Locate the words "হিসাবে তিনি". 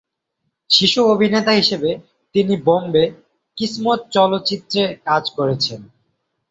1.51-2.53